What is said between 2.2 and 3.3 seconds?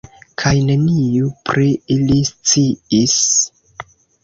sciis.